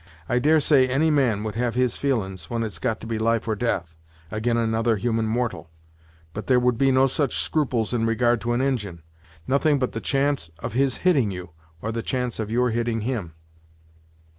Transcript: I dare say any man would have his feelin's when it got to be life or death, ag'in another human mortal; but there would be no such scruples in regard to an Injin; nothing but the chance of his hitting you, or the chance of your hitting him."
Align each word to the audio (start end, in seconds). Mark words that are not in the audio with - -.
I 0.27 0.39
dare 0.39 0.59
say 0.59 0.87
any 0.87 1.11
man 1.11 1.43
would 1.43 1.53
have 1.53 1.75
his 1.75 1.95
feelin's 1.95 2.49
when 2.49 2.63
it 2.63 2.79
got 2.81 2.99
to 3.01 3.05
be 3.05 3.19
life 3.19 3.47
or 3.47 3.55
death, 3.55 3.95
ag'in 4.31 4.57
another 4.57 4.95
human 4.95 5.27
mortal; 5.27 5.69
but 6.33 6.47
there 6.47 6.59
would 6.59 6.75
be 6.75 6.89
no 6.89 7.05
such 7.05 7.37
scruples 7.39 7.93
in 7.93 8.07
regard 8.07 8.41
to 8.41 8.53
an 8.53 8.61
Injin; 8.61 9.03
nothing 9.45 9.77
but 9.77 9.91
the 9.91 10.01
chance 10.01 10.49
of 10.57 10.73
his 10.73 10.97
hitting 11.05 11.29
you, 11.29 11.51
or 11.83 11.91
the 11.91 12.01
chance 12.01 12.39
of 12.39 12.49
your 12.49 12.71
hitting 12.71 13.01
him." 13.01 13.35